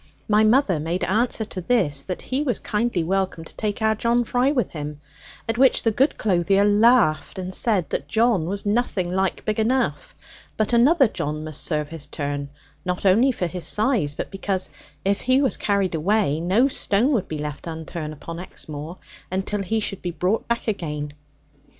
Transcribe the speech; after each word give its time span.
My 0.27 0.43
mother 0.43 0.79
made 0.79 1.03
answer 1.03 1.45
to 1.45 1.61
this 1.61 2.01
that 2.05 2.23
he 2.23 2.41
was 2.41 2.57
kindly 2.57 3.03
welcome 3.03 3.43
to 3.43 3.53
take 3.55 3.83
our 3.83 3.93
John 3.93 4.23
Fry 4.23 4.49
with 4.49 4.71
him; 4.71 4.99
at 5.47 5.59
which 5.59 5.83
the 5.83 5.91
good 5.91 6.17
clothier 6.17 6.65
laughed, 6.65 7.37
and 7.37 7.53
said 7.53 7.87
that 7.91 8.07
John 8.07 8.47
was 8.47 8.65
nothing 8.65 9.11
like 9.11 9.45
big 9.45 9.59
enough, 9.59 10.15
but 10.57 10.73
another 10.73 11.07
John 11.07 11.43
must 11.43 11.63
serve 11.63 11.89
his 11.89 12.07
turn, 12.07 12.49
not 12.83 13.05
only 13.05 13.31
for 13.31 13.45
his 13.45 13.67
size, 13.67 14.15
but 14.15 14.31
because 14.31 14.71
if 15.05 15.21
he 15.21 15.39
were 15.39 15.49
carried 15.51 15.93
away, 15.93 16.39
no 16.39 16.67
stone 16.67 17.11
would 17.11 17.27
be 17.27 17.37
left 17.37 17.67
unturned 17.67 18.13
upon 18.13 18.39
Exmoor, 18.39 18.97
until 19.31 19.61
he 19.61 19.79
should 19.79 20.01
be 20.01 20.09
brought 20.09 20.47
back 20.47 20.67
again. 20.67 21.13